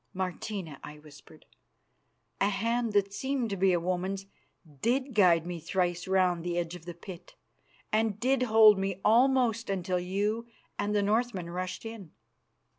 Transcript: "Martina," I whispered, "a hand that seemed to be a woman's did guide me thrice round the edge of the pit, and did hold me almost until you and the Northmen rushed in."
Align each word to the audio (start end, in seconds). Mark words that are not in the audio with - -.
"Martina," 0.15 0.79
I 0.83 0.97
whispered, 0.97 1.45
"a 2.39 2.49
hand 2.49 2.91
that 2.93 3.13
seemed 3.13 3.51
to 3.51 3.55
be 3.55 3.71
a 3.71 3.79
woman's 3.79 4.25
did 4.81 5.13
guide 5.13 5.45
me 5.45 5.59
thrice 5.59 6.07
round 6.07 6.43
the 6.43 6.57
edge 6.57 6.73
of 6.73 6.85
the 6.85 6.95
pit, 6.95 7.35
and 7.91 8.19
did 8.19 8.41
hold 8.41 8.79
me 8.79 8.99
almost 9.05 9.69
until 9.69 9.99
you 9.99 10.47
and 10.79 10.95
the 10.95 11.03
Northmen 11.03 11.51
rushed 11.51 11.85
in." 11.85 12.13